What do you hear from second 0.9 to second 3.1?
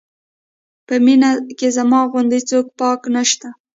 مینه کې زما غوندې څوک پاک